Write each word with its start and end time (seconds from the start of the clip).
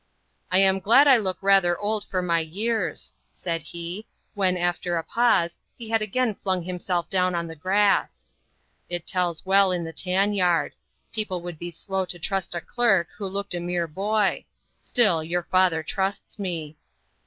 "I 0.49 0.57
am 0.57 0.79
glad 0.79 1.07
I 1.07 1.17
look 1.17 1.37
rather 1.41 1.77
old 1.77 2.05
for 2.05 2.23
my 2.23 2.39
years," 2.39 3.13
said 3.29 3.61
he, 3.61 4.07
when, 4.33 4.57
after 4.57 4.97
a 4.97 5.03
pause, 5.03 5.59
he 5.77 5.89
had 5.89 6.01
again 6.01 6.33
flung 6.33 6.63
himself 6.63 7.07
down 7.07 7.35
on 7.35 7.45
the 7.45 7.55
grass. 7.55 8.25
"It 8.89 9.05
tells 9.05 9.45
well 9.45 9.71
in 9.71 9.83
the 9.83 9.93
tan 9.93 10.33
yard. 10.33 10.73
People 11.13 11.41
would 11.43 11.59
be 11.59 11.69
slow 11.69 12.05
to 12.05 12.17
trust 12.17 12.55
a 12.55 12.61
clerk 12.61 13.09
who 13.17 13.27
looked 13.27 13.53
a 13.53 13.59
mere 13.59 13.85
boy. 13.87 14.45
Still, 14.81 15.23
your 15.23 15.43
father 15.43 15.83
trusts 15.83 16.39
me." 16.39 16.77